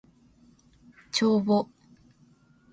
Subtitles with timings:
[1.11, 1.69] 帳簿